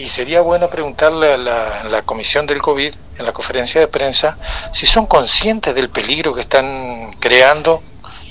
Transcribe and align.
Y 0.00 0.08
sería 0.08 0.40
bueno 0.40 0.70
preguntarle 0.70 1.34
a 1.34 1.36
la, 1.36 2.02
comisión 2.06 2.46
del 2.46 2.62
COVID, 2.62 2.94
en 3.18 3.26
la 3.26 3.34
conferencia 3.34 3.82
de 3.82 3.86
prensa, 3.86 4.38
si 4.72 4.86
son 4.86 5.04
conscientes 5.04 5.74
del 5.74 5.90
peligro 5.90 6.34
que 6.34 6.40
están 6.40 7.12
creando 7.20 7.82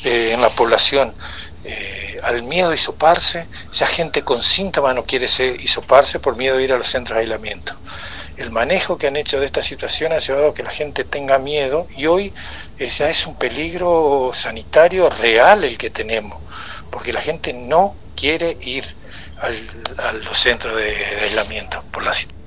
eh, 0.04 0.32
en 0.34 0.42
la 0.42 0.50
población. 0.50 1.14
Eh, 1.64 2.20
al 2.24 2.42
miedo 2.42 2.72
a 2.72 2.74
hisoparse, 2.74 3.48
ya 3.72 3.86
gente 3.86 4.24
con 4.24 4.42
síntomas 4.42 4.96
no 4.96 5.06
quiere 5.06 5.28
ser, 5.28 5.62
hisoparse 5.62 6.18
por 6.18 6.38
miedo 6.38 6.58
a 6.58 6.62
ir 6.64 6.74
a 6.74 6.78
los 6.78 6.88
centros 6.88 7.18
de 7.18 7.22
aislamiento. 7.22 7.76
El 8.38 8.50
manejo 8.50 8.98
que 8.98 9.06
han 9.06 9.16
hecho 9.16 9.40
de 9.40 9.46
esta 9.46 9.62
situación 9.62 10.12
ha 10.12 10.18
llevado 10.18 10.50
a 10.50 10.54
que 10.56 10.64
la 10.64 10.72
gente 10.72 11.04
tenga 11.04 11.38
miedo 11.38 11.86
y 11.96 12.08
hoy 12.08 12.34
eh, 12.80 12.88
ya 12.88 13.12
es 13.12 13.28
un 13.28 13.36
peligro 13.36 14.32
sanitario 14.34 15.08
real 15.12 15.64
el 15.64 15.78
que 15.78 15.92
tenemos, 15.92 16.40
porque 16.90 17.14
la 17.14 17.22
gente 17.22 17.54
no 17.54 17.96
quiere 18.16 18.58
ir 18.60 18.96
a 19.42 20.14
los 20.14 20.38
centros 20.38 20.76
de, 20.76 20.96
aislamiento 21.24 21.84
por 21.92 22.04
la 22.04 22.14
situación. 22.14 22.40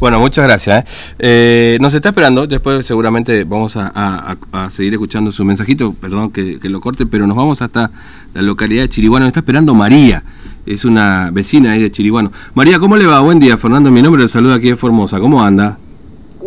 Bueno, 0.00 0.20
muchas 0.20 0.44
gracias. 0.44 0.84
¿eh? 0.84 0.84
Eh, 1.18 1.78
nos 1.80 1.92
está 1.92 2.10
esperando, 2.10 2.46
después 2.46 2.86
seguramente 2.86 3.42
vamos 3.42 3.74
a, 3.76 4.36
seguir 4.70 4.92
escuchando 4.92 5.32
su 5.32 5.44
mensajito, 5.44 5.92
perdón 5.92 6.30
que, 6.30 6.58
lo 6.62 6.80
corte, 6.80 7.04
pero 7.04 7.26
nos 7.26 7.36
vamos 7.36 7.62
hasta 7.62 7.90
la 8.32 8.42
localidad 8.42 8.82
de 8.82 8.88
Chiriguano. 8.88 9.24
Nos 9.24 9.30
está 9.30 9.40
esperando 9.40 9.74
María, 9.74 10.22
es 10.66 10.84
una 10.84 11.30
vecina 11.32 11.72
ahí 11.72 11.82
de 11.82 11.90
Chiriguano. 11.90 12.30
María, 12.54 12.78
¿cómo 12.78 12.96
le 12.96 13.06
va? 13.06 13.20
Buen 13.20 13.40
día, 13.40 13.56
Fernando, 13.56 13.90
mi 13.90 14.00
nombre, 14.00 14.22
le 14.22 14.28
saluda 14.28 14.54
aquí 14.54 14.68
de 14.68 14.76
Formosa. 14.76 15.18
¿Cómo 15.18 15.42
anda? 15.42 15.78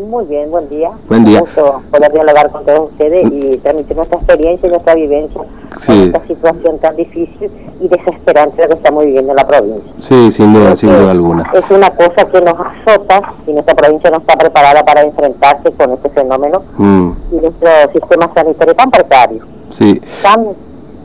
Muy 0.09 0.25
bien, 0.25 0.49
buen 0.49 0.67
día. 0.67 0.91
Buen 1.07 1.23
día. 1.25 1.39
Un 1.39 1.45
gusto 1.45 1.81
poder 1.91 2.11
dialogar 2.11 2.49
con 2.51 2.65
todos 2.65 2.91
ustedes 2.91 3.31
y 3.31 3.57
transmitir 3.57 3.95
nuestra 3.95 4.17
experiencia 4.17 4.67
y 4.67 4.71
nuestra 4.71 4.95
vivencia 4.95 5.41
en 5.87 6.03
esta 6.05 6.27
situación 6.27 6.79
tan 6.79 6.95
difícil 6.95 7.51
y 7.79 7.87
desesperante 7.87 8.65
que 8.67 8.73
estamos 8.73 9.05
viviendo 9.05 9.31
en 9.31 9.35
la 9.35 9.45
provincia. 9.45 9.93
Sí, 9.99 10.31
sin 10.31 10.53
duda, 10.53 10.75
sin 10.75 10.89
duda 10.89 11.11
alguna. 11.11 11.51
Es 11.53 11.69
una 11.69 11.89
cosa 11.91 12.25
que 12.25 12.41
nos 12.41 12.55
azota 12.55 13.21
y 13.45 13.53
nuestra 13.53 13.75
provincia 13.75 14.09
no 14.09 14.17
está 14.17 14.35
preparada 14.37 14.83
para 14.83 15.01
enfrentarse 15.01 15.71
con 15.71 15.91
este 15.91 16.09
fenómeno 16.09 16.63
mm. 16.77 17.11
y 17.33 17.35
nuestro 17.35 17.69
sistema 17.93 18.31
sanitario 18.33 18.73
tan 18.75 18.89
precario, 18.89 19.43
sí. 19.69 20.01
tan, 20.23 20.47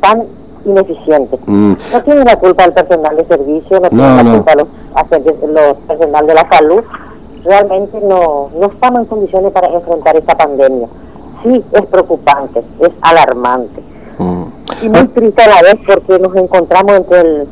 tan 0.00 0.22
ineficiente. 0.64 1.38
Mm. 1.44 1.74
No 1.92 2.02
tiene 2.02 2.24
la 2.24 2.36
culpa 2.36 2.64
el 2.64 2.72
personal 2.72 3.16
de 3.16 3.26
servicio, 3.26 3.78
no 3.78 3.90
tiene 3.90 4.22
la 4.22 4.32
culpa 4.32 4.54
los, 4.54 4.68
los 5.48 5.76
personal 5.86 6.26
de 6.26 6.34
la 6.34 6.48
salud, 6.50 6.82
realmente 7.46 7.98
no, 8.00 8.50
no 8.58 8.66
estamos 8.66 9.00
en 9.00 9.06
condiciones 9.06 9.52
para 9.52 9.68
enfrentar 9.68 10.16
esta 10.16 10.36
pandemia. 10.36 10.88
Sí, 11.42 11.64
es 11.72 11.86
preocupante, 11.86 12.62
es 12.80 12.90
alarmante. 13.00 13.82
Mm. 14.18 14.42
Y 14.82 14.88
muy 14.88 15.08
triste 15.08 15.42
a 15.42 15.48
la 15.48 15.62
vez 15.62 15.76
porque 15.86 16.18
nos 16.18 16.34
encontramos 16.36 16.92
entre 16.92 17.20
el, 17.20 17.48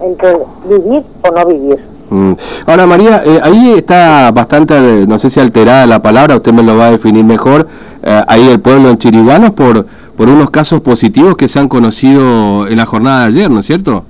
entre 0.00 0.38
vivir 0.68 1.04
o 1.22 1.30
no 1.30 1.46
vivir. 1.46 1.94
Mm. 2.10 2.32
Ahora 2.66 2.86
María, 2.86 3.22
eh, 3.24 3.40
ahí 3.42 3.72
está 3.76 4.30
bastante, 4.30 5.06
no 5.06 5.18
sé 5.18 5.30
si 5.30 5.40
alterada 5.40 5.86
la 5.86 6.02
palabra, 6.02 6.36
usted 6.36 6.52
me 6.52 6.62
lo 6.62 6.76
va 6.76 6.86
a 6.86 6.90
definir 6.92 7.24
mejor, 7.24 7.66
eh, 8.02 8.22
ahí 8.28 8.48
el 8.48 8.60
pueblo 8.60 8.90
en 8.90 8.98
Chiriguanos 8.98 9.52
por, 9.52 9.86
por 10.16 10.28
unos 10.28 10.50
casos 10.50 10.80
positivos 10.80 11.36
que 11.36 11.48
se 11.48 11.58
han 11.58 11.68
conocido 11.68 12.66
en 12.66 12.76
la 12.76 12.86
jornada 12.86 13.22
de 13.22 13.26
ayer, 13.28 13.50
¿no 13.50 13.60
es 13.60 13.66
cierto? 13.66 14.04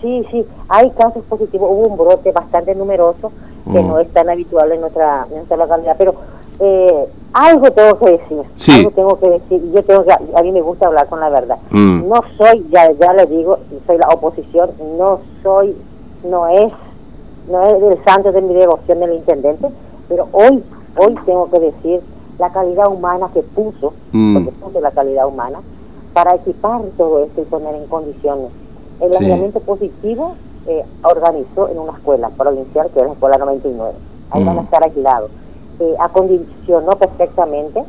Sí, 0.00 0.22
sí, 0.30 0.44
hay 0.74 0.90
casos 0.90 1.24
positivos, 1.26 1.70
hubo 1.70 1.86
un 1.86 1.96
brote 1.96 2.32
bastante 2.32 2.74
numeroso 2.74 3.30
que 3.64 3.80
mm. 3.80 3.86
no 3.86 3.98
es 4.00 4.12
tan 4.12 4.28
habitual 4.28 4.72
en 4.72 4.80
nuestra, 4.80 5.24
nuestra 5.30 5.56
localidad, 5.56 5.94
pero 5.96 6.14
eh, 6.58 7.06
algo 7.32 7.70
tengo 7.70 7.96
que 8.00 8.10
decir, 8.10 8.38
sí. 8.56 8.72
algo 8.72 8.90
tengo 8.90 9.20
que 9.20 9.30
decir, 9.30 9.62
y 9.64 9.72
yo 9.72 9.84
tengo 9.84 10.04
que, 10.04 10.12
a 10.12 10.42
mí 10.42 10.50
me 10.50 10.60
gusta 10.62 10.86
hablar 10.86 11.06
con 11.08 11.20
la 11.20 11.28
verdad. 11.28 11.58
Mm. 11.70 12.08
No 12.08 12.20
soy, 12.36 12.66
ya, 12.72 12.90
ya 12.90 13.12
le 13.12 13.26
digo, 13.26 13.58
soy 13.86 13.98
la 13.98 14.08
oposición, 14.08 14.70
no 14.98 15.20
soy, 15.44 15.76
no 16.24 16.48
es, 16.48 16.72
no 17.48 17.62
es 17.62 17.80
el 17.80 18.04
santo 18.04 18.32
de 18.32 18.40
mi 18.40 18.54
devoción 18.54 18.98
del 18.98 19.14
intendente, 19.14 19.68
pero 20.08 20.26
hoy, 20.32 20.60
hoy 20.96 21.14
tengo 21.24 21.48
que 21.50 21.60
decir 21.60 22.00
la 22.38 22.50
calidad 22.50 22.88
humana 22.88 23.30
que 23.32 23.42
puso, 23.42 23.94
mm. 24.10 24.34
porque 24.34 24.50
puso 24.58 24.80
la 24.80 24.90
calidad 24.90 25.28
humana, 25.28 25.60
para 26.12 26.34
equipar 26.34 26.80
todo 26.96 27.22
esto 27.22 27.42
y 27.42 27.44
poner 27.44 27.76
en 27.76 27.86
condiciones 27.86 28.50
el 29.00 29.12
aislamiento 29.16 29.60
positivo 29.60 30.34
eh, 30.66 30.82
organizó 31.02 31.68
en 31.68 31.78
una 31.78 31.92
escuela 31.92 32.30
provincial, 32.30 32.88
que 32.92 33.00
es 33.00 33.06
la 33.06 33.12
escuela 33.12 33.38
99. 33.38 33.92
Ahí 34.30 34.44
van 34.44 34.58
a 34.58 34.62
estar 34.62 34.82
aislados. 34.82 35.30
Eh, 35.80 35.94
acondicionó 36.00 36.92
perfectamente. 36.92 37.82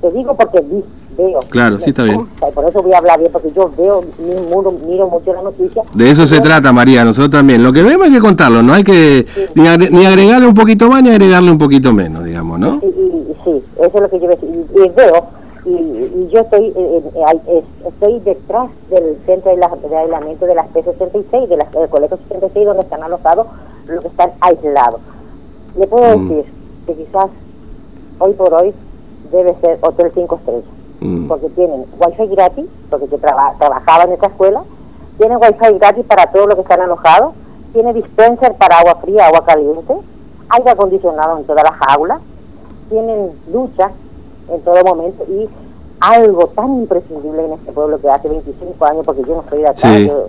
Te 0.00 0.10
digo 0.10 0.34
porque 0.34 0.60
vi, 0.60 0.82
veo. 1.16 1.40
Claro, 1.50 1.78
sí 1.78 1.90
está 1.90 2.02
bien. 2.04 2.26
por 2.54 2.64
eso 2.68 2.82
voy 2.82 2.92
a 2.92 2.98
hablar 2.98 3.20
bien, 3.20 3.30
porque 3.30 3.52
yo 3.52 3.70
veo, 3.76 4.02
miro, 4.18 4.72
miro 4.86 5.08
mucho 5.08 5.32
la 5.32 5.42
noticia. 5.42 5.82
De 5.94 6.10
eso 6.10 6.26
se 6.26 6.40
trata, 6.40 6.72
María, 6.72 7.04
nosotros 7.04 7.30
también. 7.30 7.62
Lo 7.62 7.72
que 7.72 7.82
vemos 7.82 8.06
hay 8.06 8.12
que 8.12 8.20
contarlo, 8.20 8.62
no 8.62 8.72
hay 8.72 8.82
que 8.82 9.26
ni, 9.54 9.66
agregarle 10.04 10.46
un 10.46 10.54
poquito 10.54 10.88
más 10.88 11.02
ni 11.02 11.10
agregarle 11.10 11.50
un 11.50 11.58
poquito 11.58 11.92
menos, 11.92 12.24
digamos, 12.24 12.58
¿no? 12.58 12.80
Sí, 12.80 12.94
sí, 13.44 13.62
eso 13.76 13.90
es 13.94 14.00
lo 14.00 14.08
que 14.08 14.20
yo 14.20 14.26
veo. 14.26 14.38
y 14.84 14.88
veo 14.90 15.41
y, 15.64 16.28
yo 16.28 16.40
estoy 16.40 16.72
eh, 16.74 17.64
estoy 17.86 18.20
detrás 18.20 18.68
del 18.90 19.16
centro 19.26 19.54
de, 19.54 19.96
aislamiento 19.96 20.46
de 20.46 20.54
las 20.54 20.66
P66, 20.72 21.46
de 21.46 21.56
las, 21.56 21.70
del 21.70 21.88
colegio 21.88 22.16
66, 22.28 22.66
donde 22.66 22.82
están 22.82 23.02
alojados 23.02 23.46
los 23.86 24.00
que 24.00 24.08
están 24.08 24.32
aislados. 24.40 25.00
Le 25.76 25.86
puedo 25.86 26.18
mm. 26.18 26.28
decir 26.28 26.52
que 26.86 26.94
quizás 26.94 27.26
hoy 28.18 28.32
por 28.34 28.52
hoy 28.54 28.74
debe 29.30 29.54
ser 29.60 29.78
Hotel 29.82 30.10
5 30.12 30.34
estrellas, 30.36 30.64
mm. 31.00 31.28
porque 31.28 31.48
tienen 31.50 31.86
wifi 31.98 32.26
gratis, 32.34 32.66
porque 32.90 33.08
yo 33.08 33.18
trabajaba 33.18 34.04
en 34.04 34.12
esa 34.12 34.26
escuela, 34.26 34.64
tienen 35.18 35.38
wifi 35.38 35.78
gratis 35.78 36.04
para 36.06 36.26
todos 36.32 36.46
los 36.46 36.56
que 36.56 36.62
están 36.62 36.80
alojados, 36.80 37.34
tiene 37.72 37.94
dispenser 37.94 38.54
para 38.54 38.80
agua 38.80 38.96
fría, 38.96 39.26
agua 39.26 39.44
caliente, 39.44 39.94
aire 40.48 40.70
acondicionado 40.70 41.38
en 41.38 41.44
todas 41.44 41.62
las 41.62 41.96
aulas, 41.96 42.20
tienen 42.90 43.30
duchas 43.46 43.92
en 44.48 44.60
todo 44.62 44.82
momento 44.84 45.24
y 45.28 45.48
algo 46.02 46.48
tan 46.48 46.80
imprescindible 46.80 47.44
en 47.44 47.52
este 47.52 47.72
pueblo 47.72 48.00
que 48.00 48.10
hace 48.10 48.28
25 48.28 48.84
años, 48.84 49.06
porque 49.06 49.22
yo 49.22 49.36
no 49.36 49.44
soy 49.48 49.60
de 49.60 49.68
acá, 49.68 49.98
yo 49.98 50.28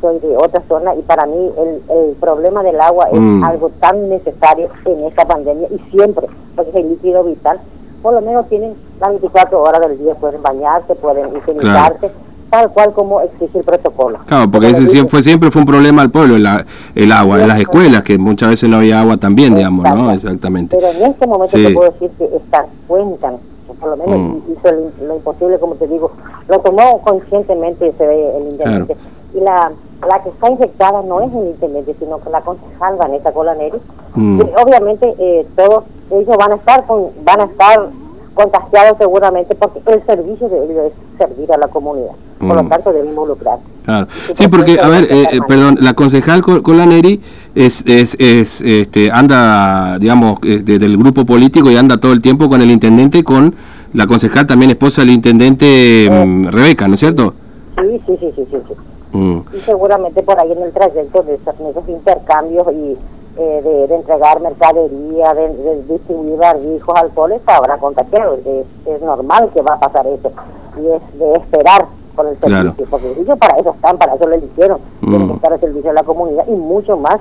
soy 0.00 0.18
de 0.18 0.36
otra 0.36 0.62
zona 0.68 0.94
y 0.94 1.00
para 1.00 1.24
mí 1.24 1.50
el, 1.56 1.96
el 1.96 2.12
problema 2.16 2.62
del 2.62 2.78
agua 2.78 3.08
es 3.10 3.18
mm. 3.18 3.42
algo 3.42 3.70
tan 3.80 4.10
necesario 4.10 4.68
en 4.84 5.04
esta 5.04 5.24
pandemia 5.24 5.66
y 5.68 5.78
siempre, 5.90 6.26
porque 6.54 6.70
es 6.70 6.76
el 6.76 6.90
líquido 6.90 7.24
vital, 7.24 7.58
por 8.02 8.12
lo 8.12 8.20
menos 8.20 8.46
tienen 8.50 8.74
las 9.00 9.10
24 9.10 9.62
horas 9.62 9.80
del 9.80 9.98
día, 9.98 10.14
pueden 10.14 10.42
bañarse, 10.42 10.94
pueden 10.94 11.34
higienizarse. 11.34 12.10
tal 12.50 12.70
cual 12.70 12.92
como 12.92 13.22
exige 13.22 13.58
el 13.58 13.64
protocolo. 13.64 14.18
Claro, 14.26 14.50
porque 14.50 14.66
ese 14.66 14.86
siempre 14.86 15.10
fue, 15.10 15.22
siempre 15.22 15.50
fue 15.50 15.62
un 15.62 15.66
problema 15.66 16.02
al 16.02 16.10
pueblo, 16.10 16.36
el, 16.36 16.46
el 16.94 17.12
agua, 17.12 17.40
en 17.40 17.48
las 17.48 17.60
escuelas, 17.60 18.02
que 18.02 18.18
muchas 18.18 18.50
veces 18.50 18.68
no 18.68 18.76
había 18.76 19.00
agua 19.00 19.16
también, 19.16 19.54
digamos, 19.54 19.86
¿no? 19.88 20.10
Exactamente. 20.10 20.76
Pero 20.76 20.90
en 20.90 21.10
este 21.10 21.26
momento 21.26 21.56
te 21.56 21.70
puedo 21.70 21.90
decir 21.90 22.10
que 22.18 22.24
están, 22.36 22.66
cuentan 22.86 23.38
por 23.80 23.90
lo 23.90 23.96
menos 23.96 24.18
mm. 24.18 24.52
hizo 24.52 24.90
lo, 25.06 25.16
imposible, 25.16 25.58
como 25.58 25.74
te 25.74 25.86
digo, 25.86 26.10
lo 26.48 26.58
tomó 26.60 27.00
conscientemente 27.02 27.92
se 27.92 28.06
ve 28.06 28.36
el 28.36 28.48
intendente. 28.48 28.96
Y 29.34 29.40
la, 29.40 29.72
la 30.06 30.22
que 30.22 30.28
está 30.28 30.50
infectada 30.50 31.02
no 31.02 31.20
es 31.20 31.32
un 31.32 31.48
intendente, 31.48 31.94
sino 31.98 32.20
que 32.20 32.30
la 32.30 32.40
concejal 32.40 32.96
Vanessa 32.96 33.32
Colaneri. 33.32 33.78
Mm. 34.14 34.40
Y 34.40 34.42
obviamente 34.62 35.14
eh, 35.18 35.46
todos 35.56 35.84
ellos 36.10 36.36
van 36.36 36.52
a 36.52 36.56
estar 36.56 36.86
con, 36.86 37.10
van 37.24 37.40
a 37.40 37.44
estar 37.44 37.88
contagiados 38.34 38.98
seguramente 38.98 39.54
porque 39.54 39.80
el 39.86 40.04
servicio 40.04 40.48
debe 40.48 40.92
servir 41.18 41.52
a 41.52 41.56
la 41.56 41.68
comunidad. 41.68 42.12
Por 42.38 42.56
lo 42.56 42.64
mm. 42.64 42.68
tanto, 42.68 42.92
debe 42.92 43.08
involucrar. 43.08 43.58
Claro. 43.84 44.06
Sí, 44.32 44.48
porque, 44.48 44.78
a 44.80 44.88
ver, 44.88 45.04
eh, 45.04 45.28
eh, 45.32 45.40
perdón, 45.46 45.78
la 45.80 45.94
concejal 45.94 46.42
Colaneri 46.42 47.20
es, 47.54 47.84
es, 47.86 48.16
es, 48.18 48.60
este, 48.60 49.10
anda, 49.10 49.98
digamos, 49.98 50.40
del 50.40 50.96
grupo 50.96 51.24
político 51.24 51.70
y 51.70 51.76
anda 51.76 51.98
todo 51.98 52.12
el 52.12 52.20
tiempo 52.20 52.48
con 52.48 52.60
el 52.60 52.70
intendente, 52.70 53.22
con 53.22 53.54
la 53.94 54.06
concejal 54.06 54.46
también 54.46 54.72
esposa 54.72 55.02
del 55.02 55.10
intendente 55.10 56.08
mm, 56.10 56.46
Rebeca, 56.48 56.88
¿no 56.88 56.94
es 56.94 57.00
cierto? 57.00 57.34
Sí, 57.80 58.00
sí, 58.06 58.16
sí, 58.20 58.32
sí, 58.36 58.46
sí. 58.50 58.74
Mm. 59.12 59.40
Y 59.56 59.60
seguramente 59.60 60.22
por 60.22 60.38
ahí 60.38 60.50
en 60.50 60.62
el 60.62 60.72
trayecto 60.72 61.22
de 61.22 61.34
esos, 61.34 61.88
intercambios 61.88 62.66
y 62.72 62.96
eh, 63.36 63.86
de, 63.88 63.94
entregar 63.94 64.40
mercadería, 64.40 65.34
de, 65.34 65.82
distribuir 65.88 66.38
barbijos, 66.38 66.94
alcoholes, 66.96 67.42
habrá 67.46 67.78
contagiado. 67.78 68.34
Es, 68.44 68.66
es 68.86 69.02
normal 69.02 69.50
que 69.52 69.62
va 69.62 69.74
a 69.74 69.80
pasar 69.80 70.06
eso. 70.06 70.30
Y 70.76 70.86
es 70.86 71.18
de 71.18 71.32
esperar 71.34 71.86
con 72.14 72.28
el 72.28 72.38
servicio, 72.38 72.86
porque 72.88 73.08
ellos 73.20 73.38
para 73.38 73.58
eso 73.58 73.70
están, 73.74 73.98
para 73.98 74.14
eso 74.14 74.26
lo 74.26 74.34
eligieron, 74.34 74.78
tienen 75.00 75.26
que 75.26 75.32
mm. 75.32 75.36
estar 75.36 75.52
al 75.52 75.60
servicio 75.60 75.90
de 75.90 75.94
la 75.94 76.02
comunidad 76.02 76.44
y 76.48 76.52
mucho 76.52 76.96
más 76.96 77.16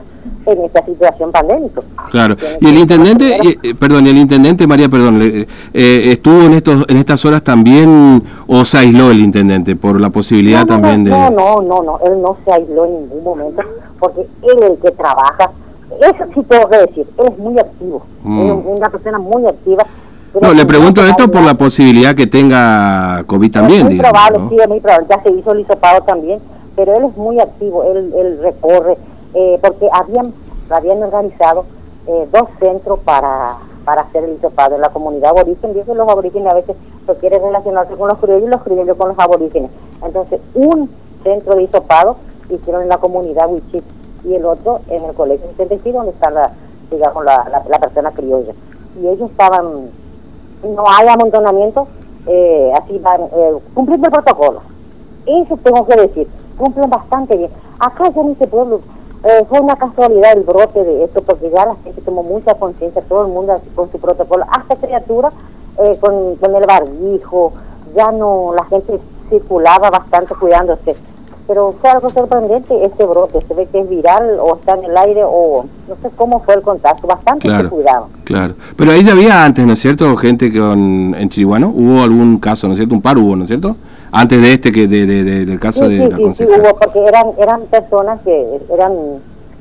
en 0.46 0.64
esta 0.64 0.86
situación 0.86 1.32
pandémica. 1.32 1.82
Claro, 2.12 2.36
y 2.60 2.68
el 2.68 2.78
intendente, 2.78 3.58
eh, 3.64 3.76
perdón, 3.76 4.08
el 4.08 4.18
intendente, 4.18 4.68
María, 4.68 4.90
perdón, 4.90 5.20
eh, 5.22 5.48
estuvo 5.74 6.44
en 6.44 6.54
estos 6.54 6.86
en 6.88 6.98
estas 6.98 7.24
horas 7.26 7.44
también 7.44 8.24
o 8.48 8.66
se 8.66 8.78
aisló 8.78 9.12
el 9.12 9.20
intendente 9.20 9.76
por 9.76 10.00
la 10.00 10.10
posibilidad 10.10 10.66
también 10.66 11.04
de... 11.04 11.12
No, 11.12 11.30
no, 11.30 11.62
no, 11.62 11.84
no, 11.84 12.00
él 12.06 12.22
no 12.22 12.38
se 12.46 12.52
aisló 12.52 12.86
en 12.86 13.02
ningún 13.02 13.24
momento, 13.24 13.62
porque 14.00 14.22
él 14.22 14.58
es 14.64 14.70
el 14.72 14.78
que 14.78 14.92
trabaja, 14.92 15.52
eso 16.02 16.26
sí 16.34 16.44
tengo 16.44 16.70
que 16.70 16.78
decir, 16.78 17.08
es 17.18 17.38
muy 17.38 17.58
activo, 17.60 18.06
mm. 18.24 18.46
es 18.46 18.66
una 18.80 18.90
persona 18.90 19.20
muy 19.20 19.46
activa, 19.48 19.86
no, 20.42 20.52
le 20.52 20.66
pregunto 20.66 21.06
esto 21.06 21.30
por 21.30 21.44
la 21.44 21.54
posibilidad 21.54 22.16
que 22.16 22.26
tenga 22.26 23.24
COVID 23.28 23.52
también. 23.52 23.82
Es 23.82 23.86
muy 23.86 24.00
probable, 24.00 24.40
sí, 24.50 24.58
es 24.60 24.68
muy 24.68 24.80
probable. 24.80 25.06
Ya 25.08 25.22
se 25.22 25.30
hizo 25.32 25.52
el 25.52 25.60
hisopado 25.60 26.02
también, 26.02 26.40
pero 26.76 26.98
él 26.98 27.04
es 27.06 27.16
muy 27.16 27.40
activo, 27.40 27.84
él, 27.84 28.12
él 28.18 28.40
recorre, 28.42 28.98
eh, 29.36 29.60
porque 29.62 29.88
habían 29.94 30.34
habían 30.70 31.04
organizado 31.04 31.66
eh, 32.08 32.28
dos 32.32 32.50
centros 32.60 33.00
para, 33.02 33.58
para 33.86 34.02
hacer 34.02 34.24
el 34.24 34.34
hisopado 34.34 34.76
en 34.76 34.82
la 34.82 34.90
comunidad 34.90 35.30
aborigen. 35.30 35.74
Dice 35.74 35.94
los 35.94 36.10
aborígenes 36.10 36.52
a 36.52 36.56
veces 36.56 36.76
lo 37.08 37.16
quieren 37.16 37.42
relacionarse 37.42 37.94
con 37.94 38.08
los 38.08 38.18
criollos 38.18 38.48
y 38.48 38.52
los 38.52 38.62
criollos 38.64 38.98
con 38.98 39.10
los 39.10 39.20
aborígenes. 39.20 39.70
Entonces, 40.04 40.40
un 40.56 40.90
centro 41.24 41.56
de 41.56 41.64
hisopado 41.64 42.18
hicieron 42.50 42.82
en 42.82 42.90
la 42.90 42.98
comunidad 42.98 43.50
Huichit 43.50 43.84
y 44.24 44.36
el 44.36 44.46
otro 44.46 44.82
en 44.88 45.04
el 45.04 45.14
colegio 45.14 45.48
76 45.50 45.94
donde 45.94 46.12
está 46.12 46.30
la, 46.32 46.52
digamos, 46.90 47.26
la, 47.26 47.64
la, 47.68 47.80
persona 47.80 48.12
criolla. 48.12 48.54
Y 49.02 49.08
ellos 49.08 49.32
estaban, 49.32 49.90
no 50.64 50.84
hay 50.88 51.08
amontonamiento, 51.08 51.88
eh, 52.28 52.72
así 52.76 52.98
van, 53.00 53.22
eh, 53.22 53.58
cumpliendo 53.74 54.08
el 54.08 54.14
protocolo. 54.14 54.62
Eso 55.26 55.58
tengo 55.58 55.86
que 55.86 55.96
decir, 55.96 56.28
cumplen 56.58 56.90
bastante 56.90 57.38
bien. 57.38 57.52
Acá 57.80 58.10
ya 58.10 58.22
en 58.22 58.32
este 58.32 58.48
pueblo 58.48 58.82
eh, 59.24 59.46
fue 59.50 59.60
una 59.60 59.76
casualidad 59.76 60.34
el 60.34 60.44
brote 60.44 60.84
de 60.84 61.04
esto, 61.06 61.22
porque 61.22 61.50
ya 61.50 61.66
la 61.66 61.76
gente 61.84 62.02
tomó 62.02 62.24
mucha 62.24 62.56
conciencia, 62.56 63.02
todo 63.02 63.26
el 63.26 63.32
mundo 63.32 63.60
con 63.76 63.92
su 63.92 63.98
protocolo, 64.00 64.46
hasta 64.50 64.76
criatura 64.76 65.32
eh, 65.80 65.98
con, 66.00 66.36
con 66.36 66.56
el 66.56 66.66
barbijo, 66.66 67.54
ya 67.96 68.12
no, 68.12 68.54
la 68.54 68.66
gente 68.66 69.00
circulaba 69.30 69.90
bastante 69.90 70.36
cuidándose 70.36 70.96
pero 71.48 71.76
fue 71.82 71.90
algo 71.90 72.10
sorprendente 72.10 72.86
este 72.86 73.06
brote, 73.06 73.40
se 73.46 73.54
ve 73.54 73.68
que 73.72 73.82
es 73.82 73.90
viral 73.90 74.40
o 74.40 74.56
está 74.56 74.76
en 74.76 74.86
el 74.86 74.98
aire 74.98 75.22
o 75.26 75.66
no 75.88 75.96
sé 76.02 76.16
cómo 76.16 76.42
fue 76.42 76.56
el 76.56 76.62
contacto, 76.62 77.06
bastante 77.06 77.48
claro, 77.48 77.70
cuidado. 77.70 78.08
Claro, 78.24 78.56
pero 78.78 78.92
ahí 78.92 79.04
ya 79.04 79.12
había 79.12 79.44
antes, 79.44 79.66
¿no 79.66 79.74
es 79.74 79.80
cierto? 79.80 80.16
Gente 80.16 80.52
con, 80.58 81.16
en 81.16 81.30
Chiriguano, 81.30 81.70
hubo 81.70 82.02
algún 82.02 82.38
caso, 82.38 82.68
¿no 82.68 82.74
es 82.74 82.78
cierto? 82.78 82.96
Un 82.96 83.02
par 83.02 83.18
hubo, 83.18 83.36
¿no 83.36 83.44
es 83.44 83.50
cierto? 83.50 83.76
Antes 84.12 84.42
de 84.42 84.54
este, 84.54 84.72
que 84.72 84.88
de, 84.88 85.06
de, 85.06 85.46
del 85.46 85.60
caso 85.60 85.90
de 85.90 86.08
la 86.08 86.18
sí, 86.18 86.24
sí, 86.36 86.46
hubo, 86.46 86.78
porque 86.78 87.04
eran, 87.04 87.28
eran 87.38 87.62
personas 87.64 88.20
que 88.22 88.62
eran 88.72 88.94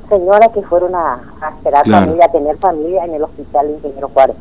señoras 0.09 0.49
que 0.53 0.61
fueron 0.61 0.95
a, 0.95 1.19
esperar 1.57 1.89
familia, 1.89 2.25
a 2.25 2.31
tener 2.31 2.55
familia 2.57 3.05
en 3.05 3.15
el 3.15 3.23
hospital 3.23 3.71
Ingeniero 3.71 4.09
Juárez. 4.13 4.35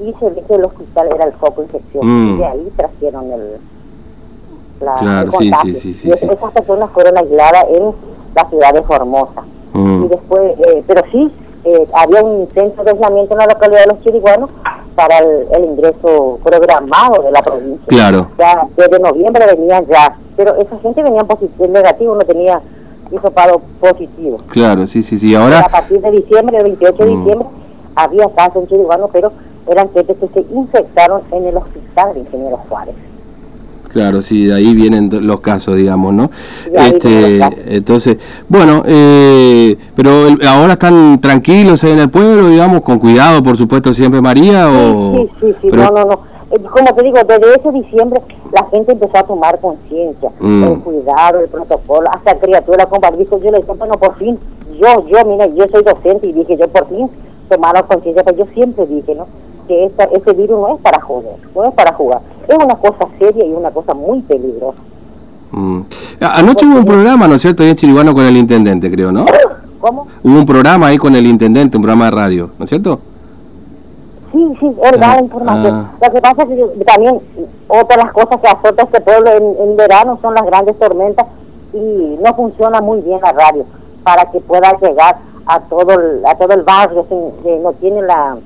Y 0.00 0.12
se 0.18 0.30
ve 0.30 0.44
que 0.46 0.54
el 0.54 0.64
hospital 0.64 1.08
era 1.14 1.24
el 1.24 1.32
foco 1.34 1.62
infeccioso 1.62 2.06
mm. 2.06 2.34
y 2.34 2.36
de 2.38 2.44
ahí 2.44 2.72
trajeron 2.76 3.32
el 3.32 3.58
claro, 4.78 5.30
sí, 5.32 5.50
sí, 5.62 5.94
sí, 5.94 6.08
y 6.08 6.12
esas 6.12 6.52
personas 6.52 6.90
fueron 6.92 7.16
aisladas 7.16 7.64
en 7.70 7.92
la 8.34 8.48
ciudad 8.48 8.74
de 8.74 8.82
Formosa. 8.82 9.42
Mm. 9.72 10.04
Y 10.04 10.08
después, 10.08 10.58
eh, 10.58 10.84
pero 10.86 11.02
sí, 11.10 11.30
eh, 11.64 11.88
había 11.94 12.22
un 12.22 12.48
centro 12.50 12.84
de 12.84 12.90
aislamiento 12.90 13.34
en 13.34 13.38
la 13.38 13.46
localidad 13.46 13.80
de 13.80 13.86
los 13.86 14.02
chiriguanos 14.02 14.50
para 14.94 15.18
el, 15.18 15.64
ingreso 15.64 16.38
programado 16.42 17.22
de 17.22 17.32
la 17.32 17.42
provincia. 17.42 17.86
Claro. 17.86 18.28
Ya 18.38 18.66
desde 18.76 18.98
noviembre 19.00 19.46
venían 19.46 19.86
ya, 19.86 20.16
pero 20.36 20.54
esa 20.56 20.76
gente 20.78 21.02
venía 21.02 21.24
positivo, 21.24 21.66
negativo, 21.68 22.14
no 22.14 22.22
tenía 22.22 22.60
hisopado 23.10 23.60
positivo. 23.80 24.38
Claro, 24.48 24.86
sí, 24.86 25.02
sí, 25.02 25.18
sí. 25.18 25.34
Ahora. 25.34 25.60
a 25.60 25.68
partir 25.68 26.00
de 26.00 26.10
diciembre, 26.10 26.58
el 26.58 26.64
28 26.64 27.04
de 27.04 27.10
mm. 27.10 27.24
diciembre, 27.24 27.48
había 27.96 28.28
casos 28.30 28.62
en 28.62 28.68
Chiriguano, 28.68 29.08
pero 29.12 29.32
eran 29.66 29.90
gente 29.92 30.14
que 30.14 30.28
se 30.28 30.40
infectaron 30.52 31.22
en 31.32 31.46
el 31.46 31.56
hospital 31.56 32.12
de 32.12 32.20
Ingeniero 32.20 32.58
Juárez. 32.68 32.94
Claro, 33.94 34.22
sí, 34.22 34.46
de 34.46 34.54
ahí 34.54 34.74
vienen 34.74 35.08
los 35.24 35.38
casos, 35.38 35.76
digamos, 35.76 36.12
¿no? 36.12 36.28
Este, 36.66 37.38
entonces, 37.76 38.18
bueno, 38.48 38.82
eh, 38.84 39.76
pero 39.94 40.10
ahora 40.48 40.72
están 40.72 41.20
tranquilos 41.20 41.84
ahí 41.84 41.92
en 41.92 42.00
el 42.00 42.10
pueblo, 42.10 42.48
digamos, 42.48 42.80
con 42.80 42.98
cuidado, 42.98 43.40
por 43.40 43.56
supuesto, 43.56 43.92
siempre 43.92 44.20
María, 44.20 44.68
o... 44.68 45.14
Sí, 45.14 45.30
sí, 45.38 45.54
sí, 45.62 45.68
no, 45.68 45.92
no, 45.92 46.04
no. 46.06 46.20
Eh, 46.50 46.58
como 46.58 46.92
te 46.92 47.04
digo, 47.04 47.18
desde 47.24 47.54
ese 47.54 47.70
diciembre 47.70 48.20
la 48.50 48.66
gente 48.70 48.90
empezó 48.90 49.16
a 49.16 49.22
tomar 49.22 49.60
conciencia, 49.60 50.28
mm. 50.40 50.64
el 50.64 50.80
cuidado, 50.80 51.38
el 51.38 51.48
protocolo, 51.48 52.10
hasta 52.10 52.34
criatura 52.34 52.86
con 52.86 52.98
barbijo, 52.98 53.38
yo 53.38 53.52
le 53.52 53.58
dije, 53.58 53.72
bueno, 53.78 53.96
por 53.96 54.18
fin, 54.18 54.36
yo, 54.72 55.06
yo, 55.06 55.24
mira, 55.24 55.46
yo 55.46 55.66
soy 55.70 55.84
docente 55.84 56.30
y 56.30 56.32
dije, 56.32 56.56
yo 56.56 56.66
por 56.66 56.88
fin 56.88 57.08
tomaron 57.48 57.84
conciencia, 57.86 58.24
pero 58.24 58.38
yo 58.38 58.46
siempre 58.54 58.86
dije, 58.86 59.14
¿no? 59.14 59.28
que 59.66 59.84
esta, 59.84 60.04
ese 60.04 60.32
virus 60.32 60.60
no 60.60 60.74
es 60.76 60.80
para 60.80 61.00
joder, 61.00 61.36
no 61.54 61.64
es 61.64 61.74
para 61.74 61.92
jugar, 61.94 62.20
es 62.48 62.56
una 62.56 62.74
cosa 62.74 63.06
seria 63.18 63.44
y 63.44 63.52
una 63.52 63.70
cosa 63.70 63.94
muy 63.94 64.20
peligrosa. 64.22 64.78
Mm. 65.52 65.80
Anoche 66.20 66.66
hubo 66.66 66.78
un 66.78 66.84
programa, 66.84 67.28
¿no 67.28 67.34
es 67.34 67.42
cierto?, 67.42 67.62
ahí 67.62 67.70
en 67.70 67.76
Chiriguano 67.76 68.14
con 68.14 68.26
el 68.26 68.36
intendente, 68.36 68.90
creo, 68.90 69.12
¿no? 69.12 69.24
¿Cómo? 69.80 70.06
Hubo 70.22 70.38
un 70.38 70.46
programa 70.46 70.88
ahí 70.88 70.96
con 70.96 71.14
el 71.14 71.26
intendente, 71.26 71.76
un 71.76 71.82
programa 71.82 72.06
de 72.06 72.10
radio, 72.10 72.50
¿no 72.58 72.64
es 72.64 72.68
cierto? 72.70 73.00
Sí, 74.32 74.56
sí, 74.58 74.66
él 74.66 75.00
da 75.00 75.14
la 75.14 75.20
información. 75.20 75.74
Ah. 75.74 75.92
Lo 76.02 76.12
que 76.12 76.20
pasa 76.20 76.42
es 76.42 76.48
que 76.48 76.84
también 76.84 77.20
otra 77.68 77.96
de 77.96 78.02
las 78.02 78.12
cosas 78.12 78.40
que 78.40 78.48
azota 78.48 78.82
este 78.82 79.00
pueblo 79.00 79.30
en, 79.30 79.76
verano 79.76 80.18
son 80.20 80.34
las 80.34 80.44
grandes 80.44 80.76
tormentas 80.78 81.26
y 81.72 82.18
no 82.20 82.34
funciona 82.34 82.80
muy 82.80 83.00
bien 83.02 83.20
la 83.22 83.32
radio 83.32 83.64
para 84.02 84.30
que 84.32 84.40
pueda 84.40 84.76
llegar 84.80 85.18
a 85.46 85.60
todo 85.60 85.92
el, 85.92 86.26
a 86.26 86.34
todo 86.34 86.52
el 86.52 86.62
barrio, 86.62 87.06
que 87.06 87.58
no 87.62 87.72
tiene 87.74 88.02
la 88.02 88.38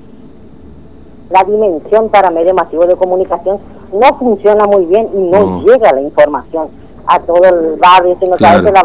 la 1.29 1.43
dimensión 1.43 2.09
para 2.09 2.31
medio 2.31 2.53
masivo 2.53 2.85
de 2.85 2.95
comunicación 2.95 3.59
no 3.93 4.17
funciona 4.17 4.65
muy 4.65 4.85
bien 4.85 5.07
y 5.13 5.17
no, 5.29 5.63
llega 5.63 5.91
la 5.93 6.01
información 6.01 6.67
a 7.05 7.19
todo 7.19 7.43
el 7.43 7.79
barrio, 7.79 8.15
sino 8.19 8.35
que 8.35 8.45
a 8.45 8.57
veces 8.57 8.71
la 8.71 8.83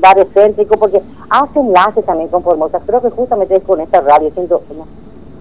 barrio, 0.00 0.26
céntrico, 0.34 0.76
porque 0.76 1.00
hace 1.30 1.58
enlace 1.58 2.02
también 2.02 2.28
con 2.28 2.42
Formosa. 2.42 2.80
Creo 2.86 3.00
que 3.00 3.10
justamente 3.10 3.56
es 3.56 3.62
con 3.62 3.80
esta 3.80 4.00
radio. 4.02 4.30
Siento, 4.34 4.60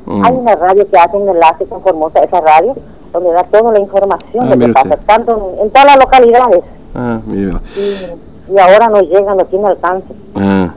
mm. 0.06 0.26
Hay 0.26 0.34
una 0.34 0.56
radio 0.56 0.90
que 0.90 0.98
hace 0.98 1.18
un 1.18 1.28
enlace 1.28 1.66
con 1.66 1.82
Formosa, 1.82 2.20
esa 2.20 2.40
radio, 2.40 2.74
donde 3.12 3.32
da 3.32 3.44
toda 3.44 3.74
la 3.74 3.80
información 3.82 4.46
ah, 4.46 4.50
de 4.50 4.56
lo 4.56 4.66
que 4.68 4.74
pasa, 4.74 4.98
tanto 5.06 5.56
en, 5.62 5.70
todas 5.72 5.86
las 5.86 5.98
localidades. 5.98 6.64
Ah, 6.96 7.20
y, 7.30 8.54
y, 8.54 8.58
ahora 8.58 8.88
no 8.88 9.02
llega, 9.02 9.36
no 9.36 9.46
tiene 9.46 9.68
alcance. 9.68 10.14
Ah. 10.36 10.70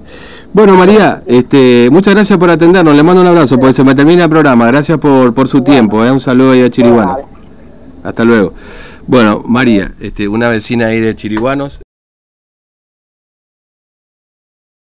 Bueno, 0.52 0.74
María, 0.74 1.22
este, 1.26 1.88
muchas 1.90 2.14
gracias 2.14 2.38
por 2.38 2.50
atendernos. 2.50 2.96
Le 2.96 3.02
mando 3.02 3.22
un 3.22 3.26
abrazo, 3.28 3.58
porque 3.58 3.74
se 3.74 3.84
me 3.84 3.94
termina 3.94 4.24
el 4.24 4.30
programa. 4.30 4.66
Gracias 4.68 4.98
por, 4.98 5.34
por 5.34 5.46
su 5.46 5.62
tiempo. 5.62 6.04
¿eh? 6.04 6.10
Un 6.10 6.20
saludo 6.20 6.52
ahí 6.52 6.64
a 6.64 6.70
Chiriguanos. 6.70 7.33
Hasta 8.04 8.24
luego. 8.24 8.54
Bueno, 9.06 9.42
María, 9.46 9.92
este, 9.98 10.28
una 10.28 10.48
vecina 10.48 10.86
ahí 10.86 11.00
de 11.00 11.16
Chiriguanos. 11.16 11.83